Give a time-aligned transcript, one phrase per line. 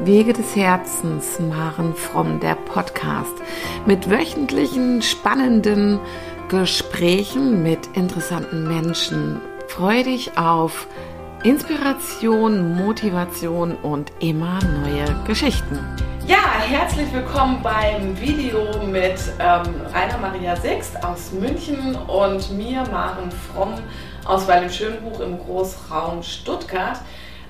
[0.00, 3.34] Wege des Herzens, Maren Fromm, der Podcast
[3.84, 5.98] mit wöchentlichen spannenden
[6.48, 9.40] Gesprächen mit interessanten Menschen.
[9.66, 10.86] Freue dich auf
[11.42, 15.80] Inspiration, Motivation und immer neue Geschichten.
[16.28, 23.32] Ja, herzlich willkommen beim Video mit ähm, Rainer Maria Sixt aus München und mir, Maren
[23.32, 23.74] Fromm
[24.24, 27.00] aus Weil Schönbuch im Großraum Stuttgart.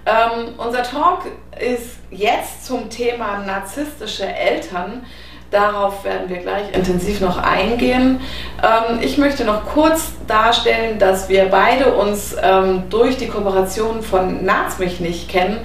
[0.07, 1.25] Ähm, unser Talk
[1.59, 5.05] ist jetzt zum Thema narzisstische Eltern.
[5.51, 8.21] Darauf werden wir gleich intensiv noch eingehen.
[8.63, 14.45] Ähm, ich möchte noch kurz darstellen, dass wir beide uns ähm, durch die Kooperation von
[14.45, 15.65] Naz mich nicht kennen,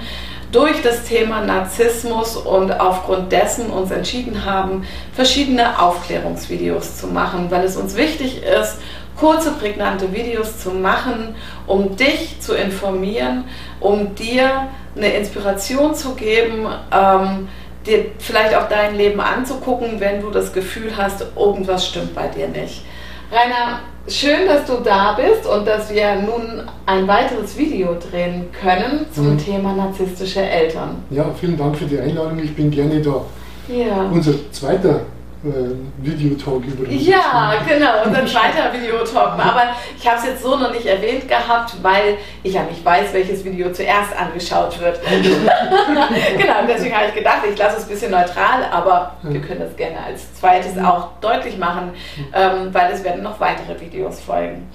[0.53, 7.65] durch das Thema Narzissmus und aufgrund dessen uns entschieden haben, verschiedene Aufklärungsvideos zu machen, weil
[7.65, 8.77] es uns wichtig ist,
[9.19, 11.35] kurze, prägnante Videos zu machen,
[11.67, 13.45] um dich zu informieren,
[13.79, 17.47] um dir eine Inspiration zu geben, ähm,
[17.85, 22.47] dir vielleicht auch dein Leben anzugucken, wenn du das Gefühl hast, irgendwas stimmt bei dir
[22.47, 22.83] nicht.
[23.31, 29.05] Rainer, schön, dass du da bist und dass wir nun ein weiteres Video drehen können
[29.11, 29.37] zum mhm.
[29.37, 31.03] Thema narzisstische Eltern.
[31.09, 32.39] Ja, vielen Dank für die Einladung.
[32.39, 33.25] Ich bin gerne da.
[33.67, 34.09] Ja.
[34.11, 35.01] Unser zweiter
[35.43, 39.33] Videotalk über den Ja, genau, unser zweiter Videotalk.
[39.33, 43.13] Aber ich habe es jetzt so noch nicht erwähnt gehabt, weil ich ja nicht weiß,
[43.13, 45.01] welches Video zuerst angeschaut wird.
[46.37, 49.75] genau, deswegen habe ich gedacht, ich lasse es ein bisschen neutral, aber wir können das
[49.75, 51.91] gerne als zweites auch deutlich machen,
[52.33, 54.69] ähm, weil es werden noch weitere Videos folgen.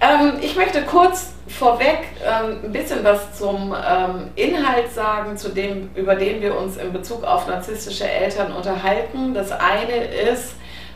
[0.00, 5.90] Ähm, ich möchte kurz vorweg ähm, ein bisschen was zum ähm, Inhalt sagen, zu dem,
[5.94, 9.34] über den wir uns in Bezug auf narzisstische Eltern unterhalten.
[9.34, 10.54] Das eine ist,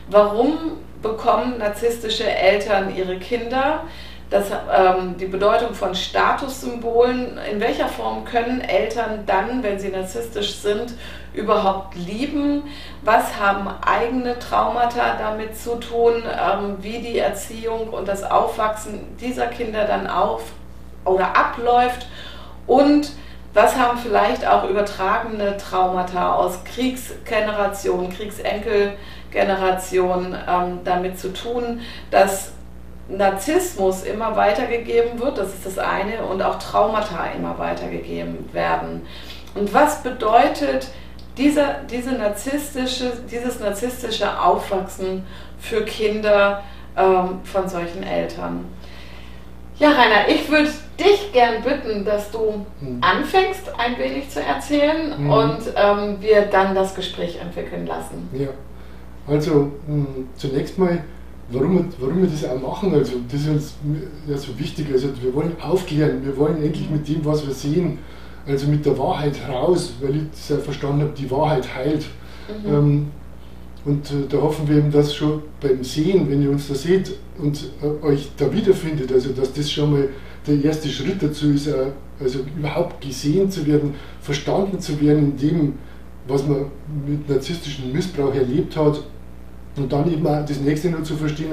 [0.09, 3.83] warum bekommen narzisstische Eltern ihre Kinder?
[4.29, 10.55] Das, ähm, die Bedeutung von Statussymbolen, in welcher Form können Eltern dann, wenn sie narzisstisch
[10.55, 10.95] sind,
[11.33, 12.63] überhaupt lieben?
[13.03, 16.23] Was haben eigene Traumata damit zu tun?
[16.23, 20.41] Ähm, wie die Erziehung und das Aufwachsen dieser Kinder dann auf
[21.03, 22.07] oder abläuft?
[22.65, 23.11] Und
[23.53, 31.79] was haben vielleicht auch übertragene Traumata aus Kriegsgenerationen, Kriegsenkelgenerationen ähm, damit zu tun,
[32.11, 32.51] dass
[33.07, 39.01] Narzissmus immer weitergegeben wird, das ist das eine, und auch Traumata immer weitergegeben werden.
[39.53, 40.87] Und was bedeutet
[41.37, 45.23] dieser, diese narzisstische, dieses narzisstische Aufwachsen
[45.59, 46.63] für Kinder
[46.97, 48.65] ähm, von solchen Eltern?
[49.77, 53.01] Ja, Rainer, ich würde dich gern bitten, dass du hm.
[53.01, 55.29] anfängst, ein wenig zu erzählen hm.
[55.29, 58.29] und ähm, wir dann das Gespräch entwickeln lassen.
[58.33, 58.47] Ja,
[59.27, 61.03] also mh, hm, zunächst mal
[61.49, 62.93] warum, warum wir das auch machen.
[62.93, 63.73] Also das ist uns
[64.27, 64.87] ja so wichtig.
[64.91, 67.99] Also wir wollen aufklären, wir wollen endlich mit dem, was wir sehen,
[68.47, 72.05] also mit der Wahrheit raus, weil ich es ja verstanden habe, die Wahrheit heilt.
[72.63, 72.73] Mhm.
[72.73, 73.07] Ähm,
[73.85, 77.15] und äh, da hoffen wir eben, dass schon beim Sehen, wenn ihr uns da seht
[77.37, 80.09] und äh, euch da wiederfindet, also dass das schon mal
[80.47, 85.37] der erste Schritt dazu ist, äh, also überhaupt gesehen zu werden, verstanden zu werden in
[85.37, 85.73] dem,
[86.27, 86.65] was man
[87.07, 89.01] mit narzisstischem Missbrauch erlebt hat
[89.77, 91.49] und dann eben auch das nächste noch zu verstehen,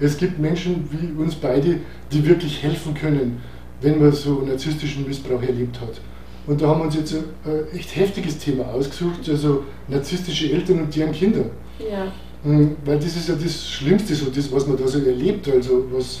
[0.00, 3.40] es gibt Menschen wie uns beide, die wirklich helfen können,
[3.80, 6.00] wenn man so narzisstischen Missbrauch erlebt hat.
[6.46, 10.94] Und da haben wir uns jetzt ein echt heftiges Thema ausgesucht, also narzisstische Eltern und
[10.94, 11.44] deren Kinder.
[11.78, 12.12] Ja.
[12.44, 15.48] Hm, weil das ist ja das Schlimmste, so das, was man da so erlebt.
[15.48, 16.20] Also was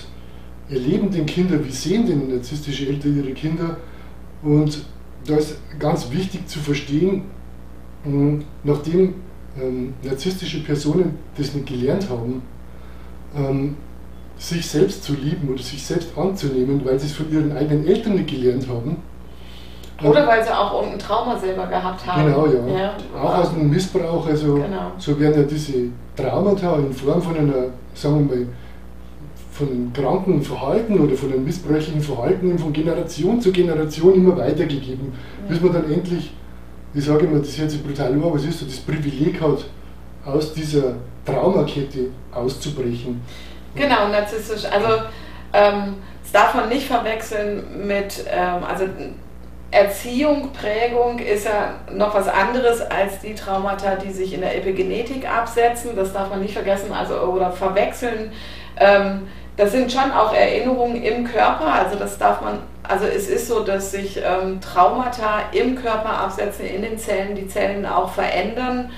[0.68, 3.76] erleben denn Kinder, wie sehen denn narzisstische Eltern ihre Kinder?
[4.42, 4.84] Und
[5.24, 7.22] da ist ganz wichtig zu verstehen,
[8.02, 9.14] hm, nachdem
[9.60, 12.42] ähm, narzisstische Personen das nicht gelernt haben,
[13.36, 13.76] ähm,
[14.38, 18.14] sich selbst zu lieben oder sich selbst anzunehmen, weil sie es von ihren eigenen Eltern
[18.14, 18.98] nicht gelernt haben.
[20.02, 22.26] Oder weil sie auch irgendein Trauma selber gehabt haben.
[22.26, 22.78] Genau, ja.
[22.78, 22.96] ja.
[23.18, 24.26] Auch aus dem Missbrauch.
[24.26, 24.92] Also genau.
[24.98, 28.46] so werden ja diese Traumata in Form von einer, sagen wir mal,
[29.52, 35.12] von einem kranken Verhalten oder von einem missbräuchlichen Verhalten von Generation zu Generation immer weitergegeben,
[35.14, 35.48] ja.
[35.48, 36.30] bis man dann endlich
[36.94, 39.64] ich sage immer, das hört sich brutal an, aber es ist so, das Privileg hat,
[40.24, 40.94] aus dieser
[41.24, 43.20] Traumakette auszubrechen.
[43.74, 44.64] Genau, narzisstisch.
[44.70, 45.04] Also
[45.52, 48.86] ähm, das darf man nicht verwechseln mit, ähm, also
[49.70, 55.28] Erziehung, Prägung ist ja noch was anderes als die Traumata, die sich in der Epigenetik
[55.28, 55.96] absetzen.
[55.96, 58.32] Das darf man nicht vergessen also, oder verwechseln.
[58.78, 63.48] Ähm, das sind schon auch Erinnerungen im Körper, also das darf man, also es ist
[63.48, 68.90] so, dass sich ähm, Traumata im Körper absetzen, in den Zellen, die Zellen auch verändern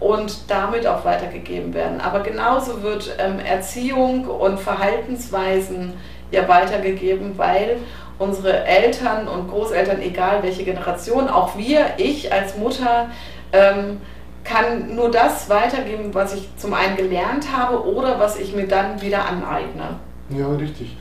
[0.00, 2.00] und damit auch weitergegeben werden.
[2.00, 5.94] Aber genauso wird ähm, Erziehung und Verhaltensweisen
[6.30, 7.76] ja weitergegeben, weil
[8.18, 13.08] unsere Eltern und Großeltern, egal welche Generation, auch wir, ich als Mutter,
[13.52, 14.00] ähm,
[14.44, 19.00] kann nur das weitergeben, was ich zum einen gelernt habe oder was ich mir dann
[19.00, 19.96] wieder aneigne.
[20.36, 20.96] Ja, richtig.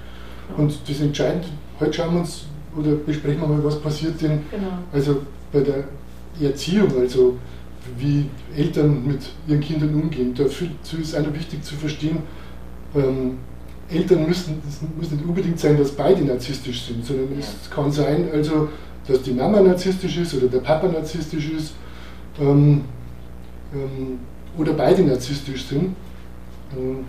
[0.57, 1.47] Und das Entscheidende,
[1.79, 2.45] heute schauen wir uns
[2.77, 4.67] oder besprechen wir mal, was passiert denn genau.
[4.91, 5.21] also
[5.51, 5.85] bei der
[6.41, 7.37] Erziehung, also
[7.97, 10.33] wie Eltern mit ihren Kindern umgehen.
[10.35, 10.65] Dazu
[11.01, 12.19] ist einfach wichtig zu verstehen,
[12.95, 13.37] ähm,
[13.89, 17.39] Eltern müssen, es muss nicht unbedingt sein, dass beide narzisstisch sind, sondern ja.
[17.39, 18.69] es kann sein, also,
[19.07, 21.73] dass die Mama narzisstisch ist oder der Papa narzisstisch ist
[22.39, 22.83] ähm,
[24.57, 25.95] oder beide narzisstisch sind.
[26.77, 27.05] Ähm,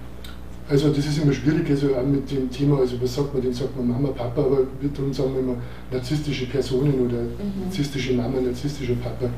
[0.68, 3.52] also das ist immer schwierig, also auch mit dem Thema, also was sagt man, den
[3.52, 5.56] sagt man Mama, Papa, aber wir tun sagen wir immer
[5.90, 7.64] narzisstische Personen oder mhm.
[7.64, 9.28] narzisstische Mama, narzisstischer Papa.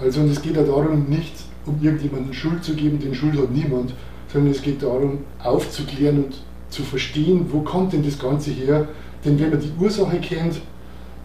[0.00, 1.32] Also und es geht ja darum, nicht
[1.64, 3.94] um irgendjemanden Schuld zu geben, den Schuld hat niemand,
[4.32, 6.34] sondern es geht darum, aufzuklären und
[6.70, 8.88] zu verstehen, wo kommt denn das Ganze her.
[9.24, 10.60] Denn wenn man die Ursache kennt,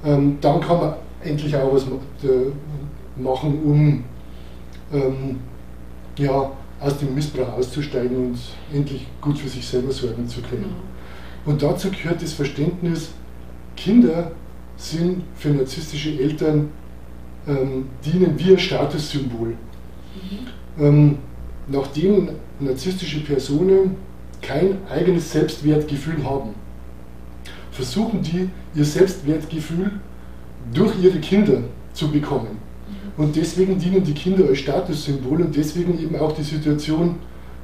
[0.05, 0.93] ähm, dann kann man
[1.23, 1.85] endlich auch was
[3.17, 4.03] machen, um
[4.93, 5.39] ähm,
[6.17, 8.37] ja, aus dem Missbrauch auszusteigen und
[8.73, 10.63] endlich gut für sich selber sorgen zu können.
[11.45, 11.51] Mhm.
[11.51, 13.11] Und dazu gehört das Verständnis,
[13.75, 14.31] Kinder
[14.75, 16.69] sind für narzisstische Eltern
[17.47, 19.49] ähm, dienen wie ein Statussymbol.
[19.49, 20.83] Mhm.
[20.83, 21.17] Ähm,
[21.67, 22.29] nachdem
[22.59, 23.95] narzisstische Personen
[24.41, 26.49] kein eigenes Selbstwertgefühl haben,
[27.71, 29.91] versuchen die ihr Selbstwertgefühl
[30.73, 32.57] durch ihre Kinder zu bekommen.
[33.17, 37.15] Und deswegen dienen die Kinder als Statussymbol und deswegen eben auch die Situation,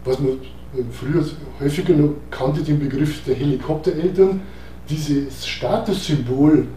[0.03, 1.25] was man äh, früher
[1.59, 4.41] häufiger noch kannte, den Begriff der Helikoptereltern,
[4.89, 6.67] dieses Statussymbol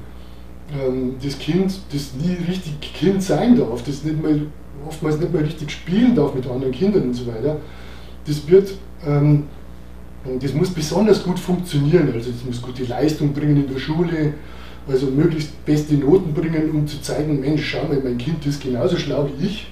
[0.78, 4.40] ähm, das Kind, das nie richtig Kind sein darf, das nicht mal,
[4.86, 7.56] oftmals nicht mal richtig spielen darf mit anderen Kindern und so weiter,
[8.26, 8.74] das wird,
[9.06, 9.44] ähm,
[10.40, 14.34] das muss besonders gut funktionieren, also es muss gute Leistung bringen in der Schule,
[14.88, 18.96] also möglichst beste Noten bringen, um zu zeigen, Mensch, schau mal, mein Kind ist genauso
[18.96, 19.66] schlau wie ich,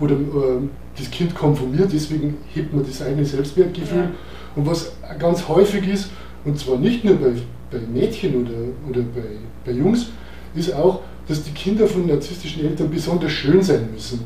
[0.00, 0.60] oder äh,
[0.96, 3.98] das Kind kommt von mir, deswegen hebt man das eigene Selbstwertgefühl.
[3.98, 4.10] Ja.
[4.56, 6.10] Und was ganz häufig ist,
[6.44, 7.32] und zwar nicht nur bei,
[7.70, 9.22] bei Mädchen oder, oder bei,
[9.64, 10.06] bei Jungs,
[10.54, 14.20] ist auch, dass die Kinder von narzisstischen Eltern besonders schön sein müssen.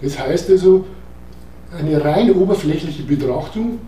[0.00, 0.84] Das heißt also,
[1.76, 3.78] eine rein oberflächliche Betrachtung,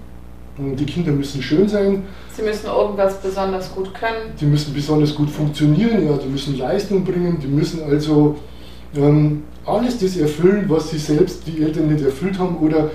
[0.76, 2.02] die Kinder müssen schön sein.
[2.34, 4.32] Sie müssen irgendwas besonders gut können.
[4.40, 8.36] Die müssen besonders gut funktionieren, ja, die müssen Leistung bringen, die müssen also
[8.96, 12.90] ähm, alles das erfüllen, was sie selbst, die Eltern nicht erfüllt haben oder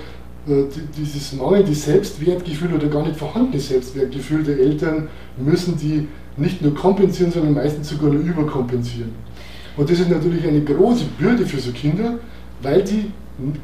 [0.47, 0.63] äh,
[0.97, 5.07] dieses mangelnde Selbstwertgefühl oder gar nicht vorhandene Selbstwertgefühl der Eltern
[5.37, 6.07] müssen die
[6.37, 9.11] nicht nur kompensieren, sondern meistens sogar nur überkompensieren.
[9.77, 12.19] Und das ist natürlich eine große Bürde für so Kinder,
[12.61, 13.11] weil die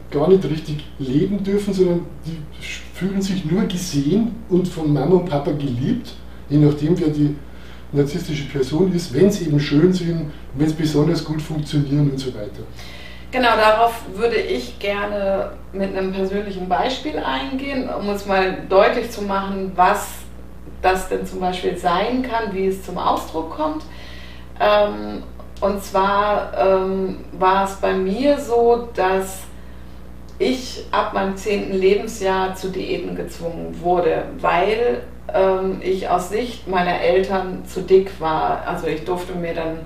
[0.10, 2.38] gar nicht richtig leben dürfen, sondern die
[2.94, 6.14] fühlen sich nur gesehen und von Mama und Papa geliebt,
[6.50, 7.36] je nachdem wer die
[7.94, 12.34] narzisstische Person ist, wenn sie eben schön sind, wenn sie besonders gut funktionieren und so
[12.34, 12.64] weiter.
[13.32, 19.22] Genau, darauf würde ich gerne mit einem persönlichen Beispiel eingehen, um uns mal deutlich zu
[19.22, 20.10] machen, was
[20.82, 23.84] das denn zum Beispiel sein kann, wie es zum Ausdruck kommt.
[24.60, 25.24] Ähm,
[25.62, 29.44] und zwar ähm, war es bei mir so, dass
[30.42, 35.04] ich ab meinem zehnten Lebensjahr zu Diäten gezwungen wurde, weil
[35.34, 38.64] ähm, ich aus Sicht meiner Eltern zu dick war.
[38.66, 39.80] Also ich durfte mir dann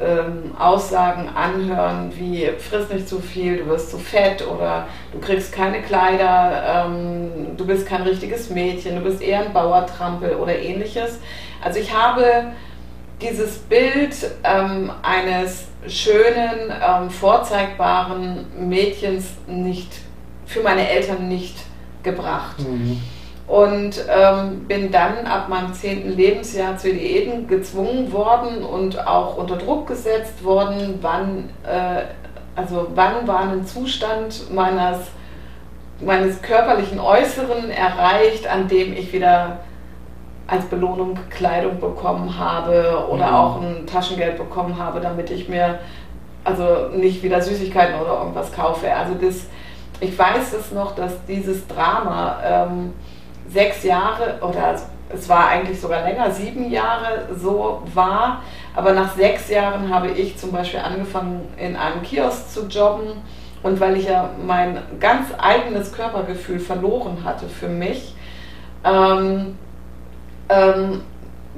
[0.00, 5.52] ähm, Aussagen anhören wie friss nicht zu viel, du wirst zu fett oder du kriegst
[5.52, 11.18] keine Kleider, ähm, du bist kein richtiges Mädchen, du bist eher ein Bauertrampel oder ähnliches.
[11.60, 12.52] Also ich habe
[13.20, 20.00] dieses Bild ähm, eines schönen, ähm, vorzeigbaren Mädchens nicht
[20.46, 21.56] für meine Eltern nicht
[22.02, 22.58] gebracht.
[22.60, 23.00] Mhm
[23.48, 29.56] und ähm, bin dann ab meinem zehnten Lebensjahr zu Diäten gezwungen worden und auch unter
[29.56, 32.02] Druck gesetzt worden, wann, äh,
[32.54, 34.98] also wann war ein Zustand meines,
[36.00, 39.60] meines körperlichen Äußeren erreicht, an dem ich wieder
[40.48, 43.34] als Belohnung Kleidung bekommen habe oder mhm.
[43.34, 45.78] auch ein Taschengeld bekommen habe, damit ich mir
[46.42, 48.92] also nicht wieder Süßigkeiten oder irgendwas kaufe.
[48.92, 49.46] Also das,
[50.00, 52.94] ich weiß es noch, dass dieses Drama ähm,
[53.48, 54.74] sechs Jahre oder
[55.10, 58.42] es war eigentlich sogar länger, sieben Jahre so war.
[58.74, 63.12] Aber nach sechs Jahren habe ich zum Beispiel angefangen, in einem Kiosk zu jobben.
[63.62, 68.14] Und weil ich ja mein ganz eigenes Körpergefühl verloren hatte für mich,
[68.84, 69.56] ähm,
[70.48, 71.02] ähm,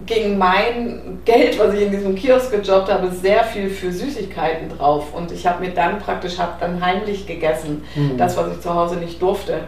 [0.06, 5.14] ging mein Geld, was ich in diesem Kiosk gejobbt habe, sehr viel für Süßigkeiten drauf.
[5.14, 8.16] Und ich habe mir dann praktisch, habe dann heimlich gegessen, mhm.
[8.16, 9.60] das, was ich zu Hause nicht durfte.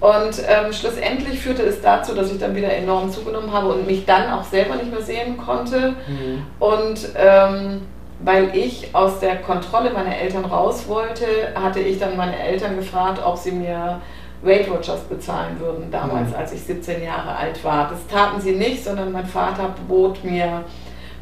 [0.00, 4.06] Und ähm, schlussendlich führte es dazu, dass ich dann wieder enorm zugenommen habe und mich
[4.06, 5.90] dann auch selber nicht mehr sehen konnte.
[6.08, 6.42] Mhm.
[6.58, 7.82] Und ähm,
[8.22, 13.20] weil ich aus der Kontrolle meiner Eltern raus wollte, hatte ich dann meine Eltern gefragt,
[13.24, 14.00] ob sie mir
[14.42, 16.36] Weight Watchers bezahlen würden, damals, mhm.
[16.36, 17.90] als ich 17 Jahre alt war.
[17.90, 20.64] Das taten sie nicht, sondern mein Vater bot mir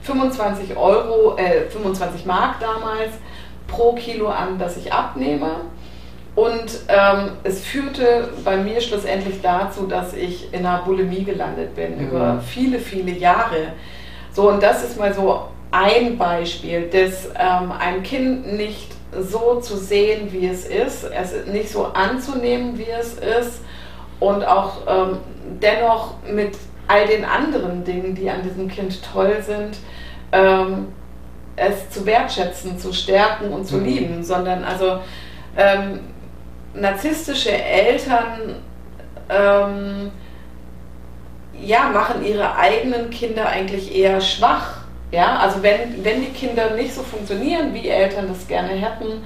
[0.02, 3.10] 25 Euro, äh, 25 Mark damals
[3.66, 5.50] pro Kilo an, das ich abnehme.
[6.34, 11.96] Und ähm, es führte bei mir schlussendlich dazu, dass ich in einer Bulimie gelandet bin
[11.96, 12.08] mhm.
[12.08, 13.72] über viele, viele Jahre.
[14.32, 19.76] So, und das ist mal so ein Beispiel, dass ähm, ein Kind nicht so zu
[19.76, 23.60] sehen, wie es ist, es nicht so anzunehmen, wie es ist
[24.20, 25.18] und auch ähm,
[25.62, 29.78] dennoch mit all den anderen Dingen, die an diesem Kind toll sind,
[30.32, 30.88] ähm,
[31.56, 33.84] es zu wertschätzen, zu stärken und zu mhm.
[33.84, 35.00] lieben, sondern also
[35.56, 36.00] ähm,
[36.74, 38.56] narzisstische Eltern
[39.28, 40.10] ähm,
[41.60, 44.77] ja, machen ihre eigenen Kinder eigentlich eher schwach.
[45.10, 49.22] Ja, also wenn, wenn die Kinder nicht so funktionieren, wie Eltern das gerne hätten,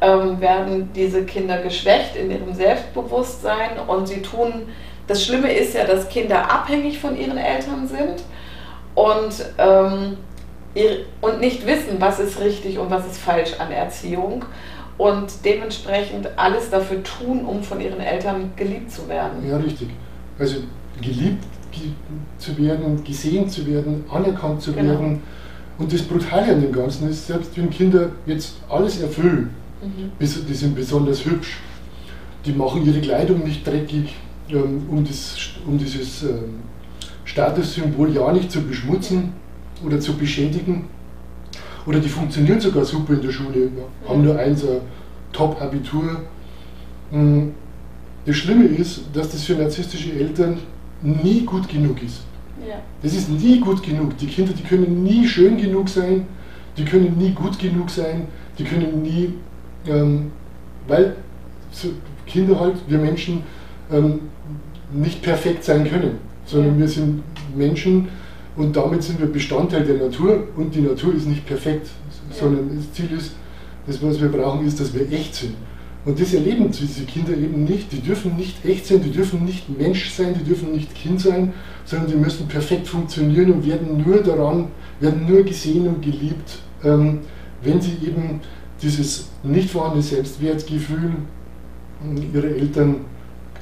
[0.00, 4.68] ähm, werden diese Kinder geschwächt in ihrem Selbstbewusstsein und sie tun,
[5.06, 8.22] das Schlimme ist ja, dass Kinder abhängig von ihren Eltern sind
[8.94, 10.16] und, ähm,
[11.20, 14.44] und nicht wissen, was ist richtig und was ist falsch an Erziehung
[14.96, 19.48] und dementsprechend alles dafür tun, um von ihren Eltern geliebt zu werden.
[19.48, 19.88] Ja, richtig.
[20.38, 20.58] Also
[21.00, 21.44] geliebt
[22.38, 24.90] zu werden, gesehen zu werden, anerkannt zu genau.
[24.90, 25.22] werden.
[25.78, 29.50] Und das Brutale an dem Ganzen ist, selbst wenn Kinder jetzt alles erfüllen,
[29.82, 30.10] mhm.
[30.18, 31.58] die sind besonders hübsch,
[32.44, 34.14] die machen ihre Kleidung nicht dreckig,
[34.50, 36.62] ähm, um, das, um dieses ähm,
[37.24, 39.32] Statussymbol ja nicht zu beschmutzen
[39.84, 40.86] oder zu beschädigen
[41.86, 43.70] oder die funktionieren sogar super in der Schule,
[44.06, 44.80] haben nur eins ein
[45.32, 46.22] Top-Abitur.
[47.10, 47.52] Hm,
[48.26, 50.58] das Schlimme ist, dass das für narzisstische Eltern
[51.02, 52.22] nie gut genug ist.
[52.66, 52.76] Ja.
[53.02, 54.16] Das ist nie gut genug.
[54.18, 56.26] Die Kinder, die können nie schön genug sein,
[56.76, 58.26] die können nie gut genug sein,
[58.58, 59.34] die können nie,
[59.86, 60.30] ähm,
[60.86, 61.16] weil
[61.70, 61.88] so
[62.26, 63.42] Kinder halt, wir Menschen,
[63.90, 64.20] ähm,
[64.92, 67.22] nicht perfekt sein können, sondern wir sind
[67.54, 68.08] Menschen,
[68.58, 71.88] und damit sind wir Bestandteil der Natur und die Natur ist nicht perfekt,
[72.32, 73.36] sondern das Ziel ist,
[73.86, 75.54] das, was wir brauchen, ist, dass wir echt sind.
[76.04, 77.92] Und das erleben diese Kinder eben nicht.
[77.92, 81.52] Die dürfen nicht echt sein, die dürfen nicht Mensch sein, die dürfen nicht Kind sein,
[81.84, 84.68] sondern die müssen perfekt funktionieren und werden nur daran,
[85.00, 87.20] werden nur gesehen und geliebt, ähm,
[87.62, 88.40] wenn sie eben
[88.80, 91.12] dieses nicht vorhandene Selbstwertgefühl
[92.32, 92.96] ihrer Eltern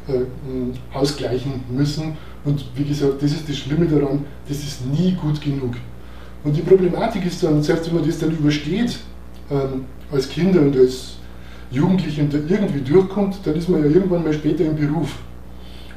[0.09, 5.41] äh, ausgleichen müssen und wie gesagt, das ist das Schlimme daran, das ist nie gut
[5.41, 5.75] genug.
[6.45, 8.99] Und die Problematik ist dann, selbst wenn man das dann übersteht,
[9.51, 11.17] ähm, als Kinder und als
[11.71, 15.17] Jugendliche und da irgendwie durchkommt, dann ist man ja irgendwann mal später im Beruf.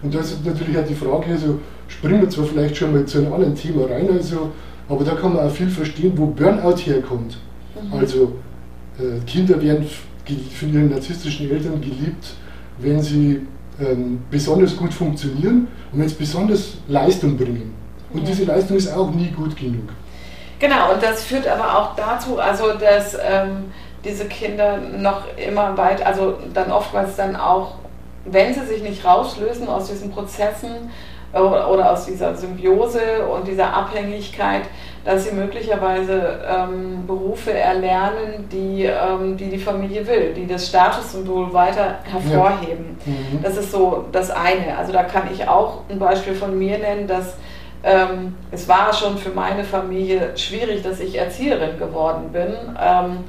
[0.02, 3.20] Und da ist natürlich auch die Frage, also springen wir zwar vielleicht schon mal zu
[3.20, 4.52] einem anderen Thema rein, also,
[4.88, 7.38] aber da kann man auch viel verstehen, wo Burnout herkommt.
[7.76, 8.00] Mhm.
[8.00, 8.34] Also
[8.98, 9.86] äh, Kinder werden
[10.60, 12.34] von ihren narzisstischen Eltern geliebt,
[12.78, 13.42] wenn sie
[13.80, 17.74] ähm, besonders gut funktionieren und wenn sie besonders Leistung bringen.
[18.14, 18.28] Und ja.
[18.28, 19.90] diese Leistung ist auch nie gut genug.
[20.60, 23.66] Genau, und das führt aber auch dazu, also dass ähm,
[24.04, 27.76] diese Kinder noch immer weit, also dann oftmals dann auch,
[28.26, 30.90] wenn sie sich nicht rauslösen aus diesen Prozessen,
[31.34, 34.64] oder aus dieser Symbiose und dieser Abhängigkeit,
[35.06, 41.54] dass sie möglicherweise ähm, Berufe erlernen, die, ähm, die die Familie will, die das Statussymbol
[41.54, 42.98] weiter hervorheben.
[43.06, 43.12] Ja.
[43.12, 43.44] Mhm.
[43.44, 44.78] Das ist so das eine.
[44.78, 47.36] Also da kann ich auch ein Beispiel von mir nennen, dass
[47.84, 52.54] ähm, es war schon für meine Familie schwierig, dass ich Erzieherin geworden bin.
[52.82, 53.24] Ähm,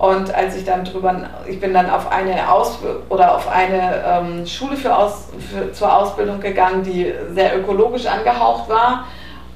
[0.00, 1.14] und als ich dann drüber,
[1.46, 2.78] ich bin dann auf eine Aus
[3.10, 8.70] oder auf eine ähm, Schule für Aus, für, zur Ausbildung gegangen, die sehr ökologisch angehaucht
[8.70, 9.04] war.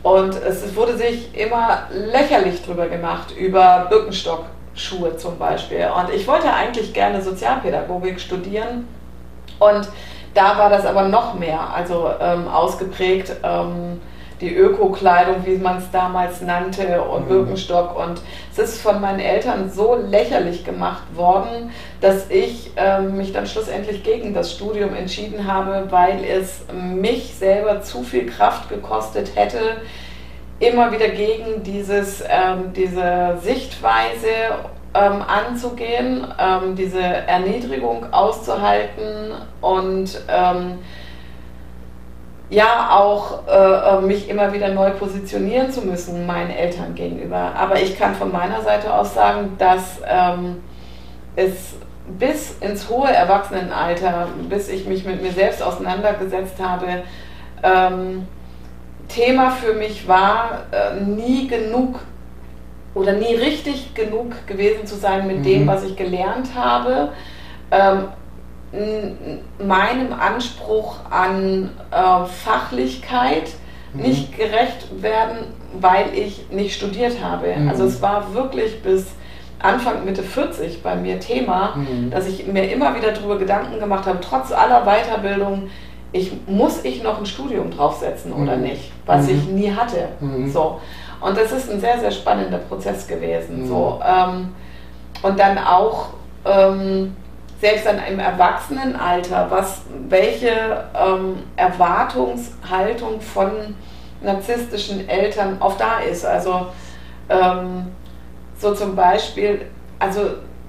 [0.03, 5.89] Und es wurde sich immer lächerlich drüber gemacht, über Birkenstock-Schuhe zum Beispiel.
[5.97, 8.87] Und ich wollte eigentlich gerne Sozialpädagogik studieren.
[9.59, 9.89] Und
[10.35, 13.35] da war das aber noch mehr, also ähm, ausgeprägt.
[13.43, 13.99] Ähm,
[14.45, 17.29] die Öko-Kleidung, wie man es damals nannte, und mhm.
[17.29, 17.99] Birkenstock.
[17.99, 18.21] Und
[18.53, 21.71] es ist von meinen Eltern so lächerlich gemacht worden,
[22.01, 27.81] dass ich äh, mich dann schlussendlich gegen das Studium entschieden habe, weil es mich selber
[27.83, 29.59] zu viel Kraft gekostet hätte,
[30.61, 34.29] immer wieder gegen dieses, ähm, diese Sichtweise
[34.95, 40.79] ähm, anzugehen, ähm, diese Erniedrigung auszuhalten und ähm,
[42.55, 47.53] ja auch äh, äh, mich immer wieder neu positionieren zu müssen meinen Eltern gegenüber.
[47.57, 50.63] Aber ich kann von meiner Seite aus sagen, dass ähm,
[51.37, 51.75] es
[52.19, 57.03] bis ins hohe Erwachsenenalter, bis ich mich mit mir selbst auseinandergesetzt habe,
[57.63, 58.27] ähm,
[59.09, 62.01] Thema für mich war, äh, nie genug
[62.95, 65.43] oder nie richtig genug gewesen zu sein mit mhm.
[65.43, 67.11] dem, was ich gelernt habe,
[67.71, 68.09] ähm,
[69.59, 73.51] meinem Anspruch an äh, Fachlichkeit
[73.93, 74.03] mhm.
[74.03, 75.39] nicht gerecht werden,
[75.81, 77.55] weil ich nicht studiert habe.
[77.57, 77.69] Mhm.
[77.69, 79.07] Also es war wirklich bis
[79.61, 82.11] Anfang, Mitte 40 bei mir Thema, mhm.
[82.11, 85.71] dass ich mir immer wieder darüber Gedanken gemacht habe, trotz aller Weiterbildung,
[86.13, 88.63] ich, muss ich noch ein Studium draufsetzen oder mhm.
[88.63, 89.55] nicht, was ich mhm.
[89.55, 90.09] nie hatte.
[90.21, 90.51] Mhm.
[90.51, 90.81] So.
[91.21, 93.67] Und das ist ein sehr, sehr spannender Prozess gewesen.
[93.67, 94.01] So.
[94.05, 94.55] Ähm,
[95.23, 96.09] und dann auch
[96.45, 97.17] ähm,
[97.65, 99.81] selbst dann im Erwachsenenalter, was,
[100.11, 103.75] welche ähm, Erwartungshaltung von
[104.21, 106.27] narzisstischen Eltern oft da ist.
[106.27, 106.67] Also
[107.31, 107.87] ähm,
[108.59, 109.63] so zum Beispiel,
[109.99, 110.27] also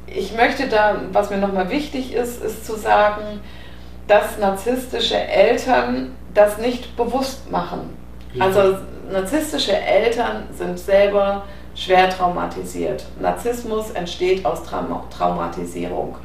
[0.08, 3.42] ich möchte da, was mir nochmal wichtig ist, ist zu sagen,
[4.08, 7.98] dass narzisstische Eltern das nicht bewusst machen.
[8.40, 8.78] Also
[9.12, 11.44] narzisstische Eltern sind selber
[11.76, 13.04] schwer traumatisiert.
[13.20, 16.16] Narzissmus entsteht aus Traum Traumatisierung.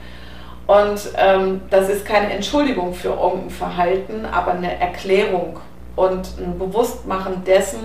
[0.71, 5.59] Und ähm, das ist keine Entschuldigung für irgendein Verhalten, aber eine Erklärung
[5.97, 7.81] und ein Bewusstmachen dessen,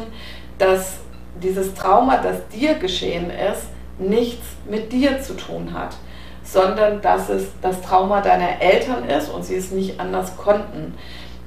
[0.60, 0.98] dass
[1.42, 3.64] dieses Trauma, das dir geschehen ist,
[3.98, 5.96] nichts mit dir zu tun hat,
[6.44, 10.94] sondern dass es das Trauma deiner Eltern ist und sie es nicht anders konnten.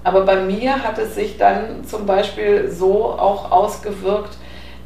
[0.03, 4.39] Aber bei mir hat es sich dann zum Beispiel so auch ausgewirkt,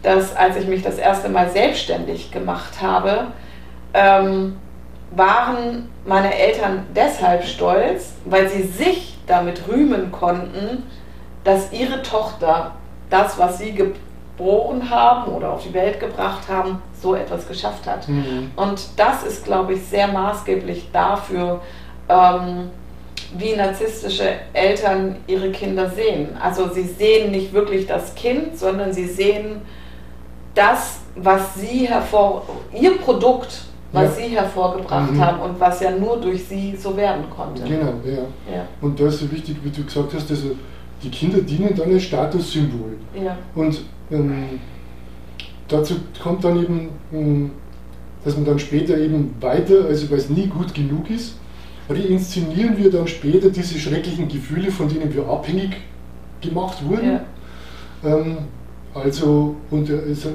[0.03, 3.29] dass als ich mich das erste Mal selbstständig gemacht habe,
[3.95, 4.59] ähm,
[5.15, 10.85] waren meine Eltern deshalb stolz, weil sie sich damit rühmen konnten,
[11.45, 12.73] dass ihre Tochter
[13.11, 18.09] das, was sie geboren haben oder auf die Welt gebracht haben, so etwas geschafft hat.
[18.09, 18.51] Mhm.
[18.57, 21.61] Und das ist, glaube ich, sehr maßgeblich dafür,
[22.09, 22.71] ähm,
[23.37, 26.37] wie narzisstische Eltern ihre Kinder sehen.
[26.41, 29.63] Also sie sehen nicht wirklich das Kind, sondern sie sehen
[30.55, 34.25] das, was sie hervor, ihr Produkt, was ja.
[34.25, 35.21] sie hervorgebracht mhm.
[35.21, 37.63] haben und was ja nur durch sie so werden konnte.
[37.63, 38.55] Genau, ja.
[38.55, 38.67] ja.
[38.81, 40.57] Und da ist so wichtig, wie du gesagt hast, also
[41.03, 42.97] die Kinder dienen dann als Statussymbol.
[43.23, 43.37] Ja.
[43.55, 44.61] Und ähm,
[45.69, 47.51] dazu kommt dann eben, ähm,
[48.25, 51.37] dass man dann später eben weiter, also weil es nie gut genug ist,
[51.89, 55.77] reinszenieren wir dann später diese schrecklichen Gefühle, von denen wir abhängig
[56.41, 57.13] gemacht wurden.
[57.13, 57.25] Ja.
[58.05, 58.39] Ähm,
[58.95, 60.27] also, und äh, es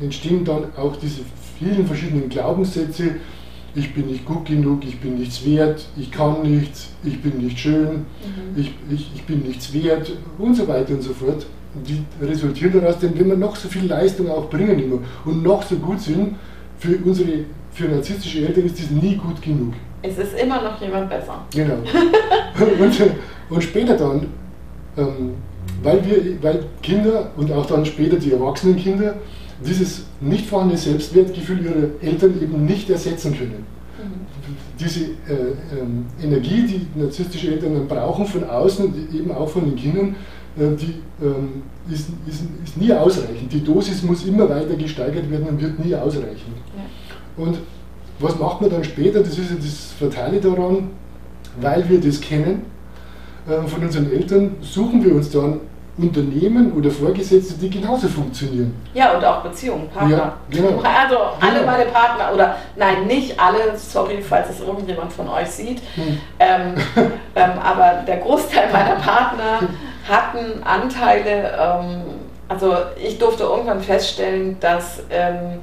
[0.00, 1.20] entstehen dann auch diese
[1.60, 3.16] vielen verschiedenen Glaubenssätze,
[3.74, 7.58] ich bin nicht gut genug, ich bin nichts wert, ich kann nichts, ich bin nicht
[7.58, 8.56] schön, mhm.
[8.56, 11.46] ich, ich, ich bin nichts wert und so weiter und so fort.
[11.86, 15.62] Die resultieren daraus, denn wenn wir noch so viel Leistung auch bringen immer und noch
[15.62, 16.34] so gut sind,
[16.78, 19.74] für unsere für narzisstische Eltern ist das nie gut genug.
[20.02, 21.44] Es ist immer noch jemand besser.
[21.54, 21.74] Genau.
[22.80, 23.10] und,
[23.50, 24.26] und später dann,
[24.96, 25.34] ähm,
[25.82, 29.14] weil, wir, weil Kinder und auch dann später die erwachsenen Kinder
[29.66, 33.64] dieses nicht vorhandene Selbstwertgefühl ihrer Eltern eben nicht ersetzen können.
[33.98, 34.56] Mhm.
[34.78, 39.76] Diese äh, ähm, Energie, die narzisstische Eltern dann brauchen von außen, eben auch von den
[39.76, 40.16] Kindern,
[40.56, 43.52] äh, die ähm, ist, ist, ist, nie ausreichend.
[43.52, 46.54] Die Dosis muss immer weiter gesteigert werden und wird nie ausreichen.
[46.76, 47.44] Ja.
[47.44, 47.58] Und
[48.18, 49.20] was macht man dann später?
[49.20, 50.90] Das ist ja das Fatale daran,
[51.60, 52.62] weil wir das kennen
[53.48, 55.60] äh, von unseren Eltern, suchen wir uns dann
[56.00, 58.74] Unternehmen oder Vorgesetzte, die genauso funktionieren.
[58.94, 60.16] Ja, und auch Beziehungen, Partner.
[60.16, 60.82] Ja, genau.
[60.82, 61.66] Also alle genau.
[61.66, 66.20] meine Partner, oder nein, nicht alle, sorry, falls es irgendjemand von euch sieht, hm.
[66.38, 66.74] ähm,
[67.34, 69.60] ähm, aber der Großteil meiner Partner
[70.08, 72.02] hatten Anteile, ähm,
[72.48, 75.60] also ich durfte irgendwann feststellen, dass ähm,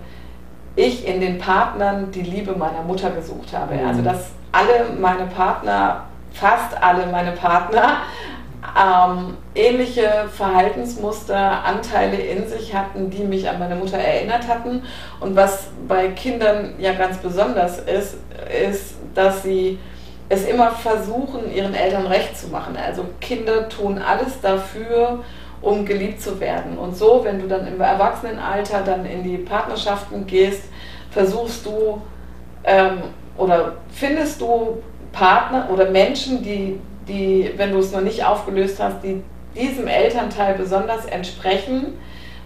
[0.77, 3.75] ich in den Partnern die Liebe meiner Mutter gesucht habe.
[3.85, 7.97] Also dass alle meine Partner, fast alle meine Partner,
[8.63, 14.83] ähm, ähnliche Verhaltensmuster, Anteile in sich hatten, die mich an meine Mutter erinnert hatten.
[15.19, 18.17] Und was bei Kindern ja ganz besonders ist,
[18.69, 19.79] ist, dass sie
[20.29, 22.75] es immer versuchen, ihren Eltern recht zu machen.
[22.75, 25.23] Also Kinder tun alles dafür,
[25.61, 26.77] um geliebt zu werden.
[26.77, 30.63] Und so, wenn du dann im Erwachsenenalter dann in die Partnerschaften gehst,
[31.11, 32.01] versuchst du
[32.63, 33.03] ähm,
[33.37, 39.03] oder findest du Partner oder Menschen, die die, wenn du es noch nicht aufgelöst hast,
[39.03, 39.21] die
[39.55, 41.93] diesem Elternteil besonders entsprechen,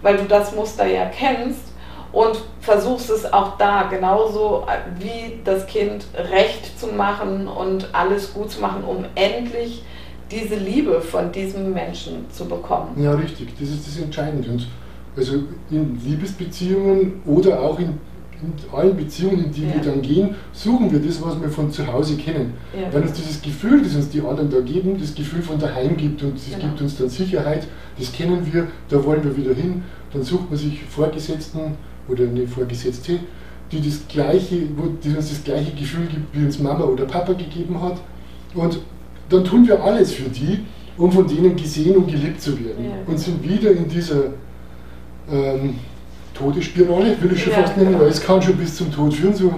[0.02, 1.72] weil du das Muster ja kennst
[2.12, 4.66] und versuchst es auch da genauso
[5.00, 9.84] wie das Kind recht zu machen und alles gut zu machen, um endlich
[10.30, 13.02] diese Liebe von diesem Menschen zu bekommen.
[13.02, 14.50] Ja, richtig, das ist das Entscheidende.
[14.50, 14.68] Und
[15.16, 18.00] also in Liebesbeziehungen oder auch in,
[18.42, 19.76] in allen Beziehungen, in die ja.
[19.76, 22.54] wir dann gehen, suchen wir das, was wir von zu Hause kennen.
[22.74, 22.92] Ja.
[22.94, 26.22] Weil uns dieses Gefühl, das uns die anderen da geben, das Gefühl von daheim gibt
[26.24, 26.60] und das Genau.
[26.60, 29.84] gibt uns dann Sicherheit, das kennen wir, da wollen wir wieder hin.
[30.12, 31.60] Dann sucht man sich Vorgesetzten
[32.08, 33.20] oder eine Vorgesetzte,
[33.72, 37.34] die, das gleiche, wo, die uns das gleiche Gefühl gibt, wie uns Mama oder Papa
[37.34, 38.02] gegeben hat.
[38.54, 38.80] Und
[39.30, 40.60] dann tun wir alles für die,
[40.98, 42.86] um von denen gesehen und geliebt zu werden.
[42.86, 42.92] Ja.
[43.08, 44.26] Und sind wieder in dieser
[45.32, 45.76] ähm,
[46.42, 49.34] Todesspirale, will ich schon Ja, fast nennen, weil es kann schon bis zum Tod führen.
[49.34, 49.54] So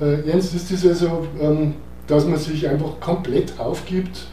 [0.00, 1.74] äh, ernst ist es also, ähm,
[2.06, 4.26] dass man sich einfach komplett aufgibt,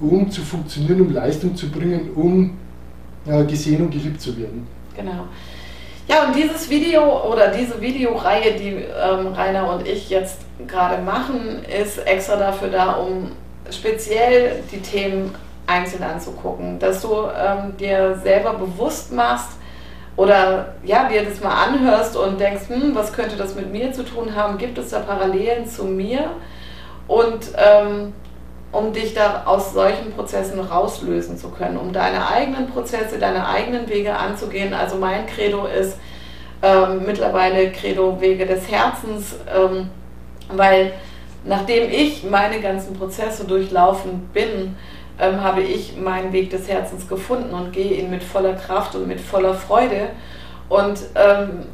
[0.00, 2.56] um zu funktionieren, um Leistung zu bringen, um
[3.26, 4.66] äh, gesehen und geliebt zu werden.
[4.96, 5.24] Genau.
[6.08, 11.60] Ja, und dieses Video oder diese Videoreihe, die ähm, Rainer und ich jetzt gerade machen,
[11.80, 13.30] ist extra dafür da, um
[13.70, 15.34] speziell die Themen
[15.66, 19.59] einzeln anzugucken, dass du ähm, dir selber bewusst machst
[20.20, 24.02] oder ja, dir das mal anhörst und denkst, hm, was könnte das mit mir zu
[24.02, 24.58] tun haben?
[24.58, 26.32] Gibt es da Parallelen zu mir?
[27.08, 28.12] Und ähm,
[28.70, 33.88] um dich da aus solchen Prozessen rauslösen zu können, um deine eigenen Prozesse, deine eigenen
[33.88, 34.74] Wege anzugehen.
[34.74, 35.96] Also mein Credo ist
[36.62, 39.88] ähm, mittlerweile Credo Wege des Herzens, ähm,
[40.50, 40.92] weil
[41.44, 44.76] nachdem ich meine ganzen Prozesse durchlaufen bin,
[45.20, 49.06] ähm, habe ich meinen Weg des Herzens gefunden und gehe ihn mit voller Kraft und
[49.06, 50.08] mit voller Freude.
[50.68, 51.66] Und ähm,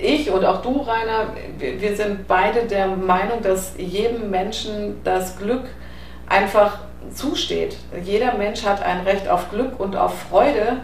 [0.00, 5.38] ich und auch du, Rainer, wir, wir sind beide der Meinung, dass jedem Menschen das
[5.38, 5.64] Glück
[6.28, 6.78] einfach
[7.12, 7.76] zusteht.
[8.02, 10.78] Jeder Mensch hat ein Recht auf Glück und auf Freude.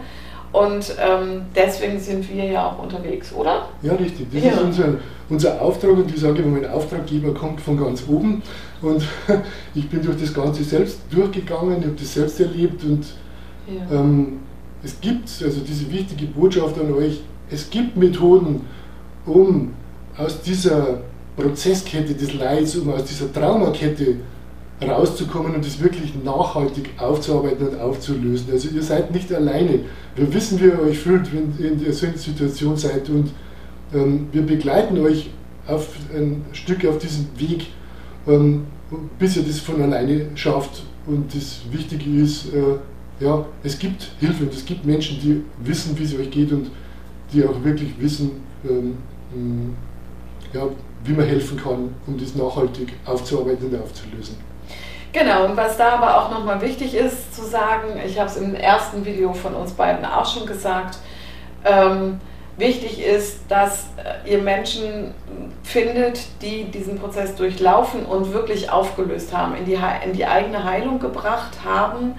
[0.63, 3.67] Und ähm, deswegen sind wir ja auch unterwegs, oder?
[3.81, 4.27] Ja, richtig.
[4.31, 4.51] Das Ja.
[4.51, 4.93] ist unser,
[5.29, 8.41] unser Auftrag und ich sage immer, mein Auftraggeber kommt von ganz oben
[8.81, 9.03] und
[9.75, 13.05] ich bin durch das Ganze selbst durchgegangen, ich habe das selbst erlebt und
[13.67, 13.99] Ja.
[13.99, 14.39] ähm,
[14.83, 18.61] es gibt, also diese wichtige Botschaft an euch, es gibt Methoden,
[19.25, 19.73] um
[20.17, 20.99] aus dieser
[21.35, 24.15] Prozesskette des Leids, um aus dieser Traumakette
[24.81, 28.51] rauszukommen und es wirklich nachhaltig aufzuarbeiten und aufzulösen.
[28.51, 29.79] Also ihr seid nicht alleine.
[30.15, 33.31] Wir wissen, wie ihr euch fühlt, wenn ihr in so einer Situation seid und
[33.93, 35.29] ähm, wir begleiten euch
[35.67, 37.67] auf ein Stück auf diesem Weg,
[38.27, 38.65] ähm,
[39.17, 40.83] bis ihr das von alleine schafft.
[41.07, 45.97] Und das Wichtige ist, äh, ja, es gibt Hilfe und es gibt Menschen, die wissen,
[45.97, 46.69] wie es euch geht und
[47.31, 48.31] die auch wirklich wissen,
[48.67, 48.97] ähm,
[50.53, 50.67] ja,
[51.03, 54.35] wie man helfen kann, um das nachhaltig aufzuarbeiten und aufzulösen.
[55.15, 58.53] Genau, und was da aber auch nochmal wichtig ist zu sagen, ich habe es im
[58.53, 60.97] ersten Video von uns beiden auch schon gesagt,
[61.63, 62.19] ähm,
[62.57, 65.13] wichtig ist, dass äh, ihr Menschen
[65.63, 70.99] findet, die diesen Prozess durchlaufen und wirklich aufgelöst haben, in die, in die eigene Heilung
[70.99, 72.15] gebracht haben,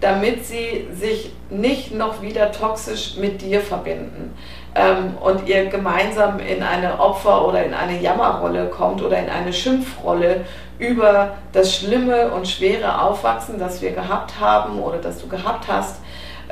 [0.00, 4.34] damit sie sich nicht noch wieder toxisch mit dir verbinden
[4.74, 9.52] ähm, und ihr gemeinsam in eine Opfer- oder in eine Jammerrolle kommt oder in eine
[9.52, 10.44] Schimpfrolle
[10.80, 16.00] über das schlimme und schwere Aufwachsen, das wir gehabt haben oder das du gehabt hast,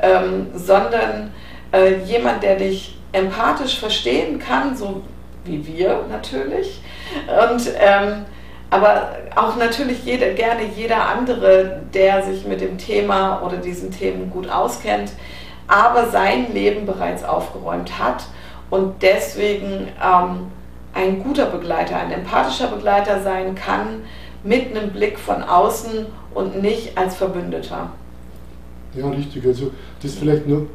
[0.01, 1.33] ähm, sondern
[1.73, 5.01] äh, jemand, der dich empathisch verstehen kann, so
[5.43, 6.79] wie wir natürlich,
[7.27, 8.25] und ähm,
[8.69, 14.29] aber auch natürlich jeder, gerne jeder andere, der sich mit dem Thema oder diesen Themen
[14.29, 15.11] gut auskennt,
[15.67, 18.25] aber sein Leben bereits aufgeräumt hat
[18.69, 20.51] und deswegen ähm,
[20.93, 24.03] ein guter Begleiter, ein empathischer Begleiter sein kann,
[24.43, 27.91] mit einem Blick von außen und nicht als Verbündeter.
[28.95, 29.45] Ja, richtig.
[29.45, 29.71] Also
[30.01, 30.67] das vielleicht nur,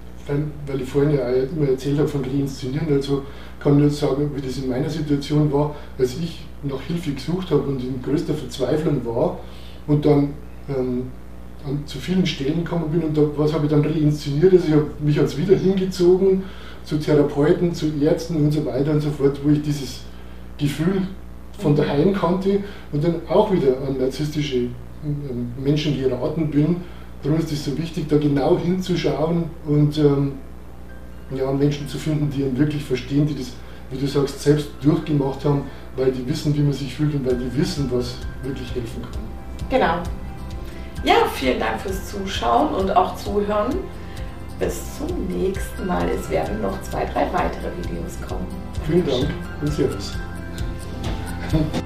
[0.67, 3.23] weil, ich vorhin ja immer erzählt habe von Reinszenieren, also
[3.61, 7.63] kann nur sagen, wie das in meiner Situation war, als ich nach Hilfe gesucht habe
[7.63, 9.39] und in größter Verzweiflung war
[9.87, 10.35] und dann
[10.69, 11.11] ähm,
[11.67, 14.53] an zu vielen Stellen gekommen bin und da, was habe ich dann reinszeniert?
[14.53, 16.43] Also ich habe mich als wieder hingezogen
[16.85, 20.01] zu Therapeuten, zu Ärzten und so weiter und so fort, wo ich dieses
[20.59, 21.03] Gefühl
[21.59, 22.61] von daheim kannte
[22.93, 24.57] und dann auch wieder an narzisstische
[25.05, 26.77] ähm, Menschen geraten bin.
[27.23, 30.33] Darum ist es so wichtig, da genau hinzuschauen und ähm,
[31.35, 33.53] ja, Menschen zu finden, die ihn wirklich verstehen, die das,
[33.91, 35.63] wie du sagst, selbst durchgemacht haben,
[35.97, 39.23] weil die wissen, wie man sich fühlt und weil die wissen, was wirklich helfen kann.
[39.71, 39.95] Genau.
[41.05, 43.75] Ja, vielen Dank fürs Zuschauen und auch Zuhören.
[44.59, 46.09] Bis zum nächsten Mal.
[46.09, 48.47] Es werden noch zwei, drei weitere Videos kommen.
[48.87, 49.27] Vielen Dank
[49.61, 50.15] und Servus.
[51.55, 51.84] Thank you.